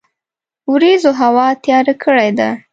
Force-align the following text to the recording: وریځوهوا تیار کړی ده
وریځوهوا 0.71 1.47
تیار 1.63 1.87
کړی 2.03 2.29
ده 2.37 2.49